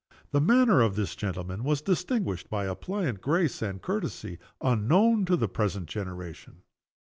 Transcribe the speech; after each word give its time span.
The 0.31 0.41
manner 0.41 0.81
of 0.81 0.95
this 0.95 1.15
gentleman 1.15 1.63
was 1.63 1.83
distinguished 1.83 2.49
by 2.49 2.65
a 2.65 2.73
pliant 2.73 3.21
grace 3.21 3.61
and 3.61 3.79
courtesy 3.83 4.39
unknown 4.59 5.25
to 5.25 5.35
the 5.35 5.47
present 5.47 5.85
generation. 5.87 6.63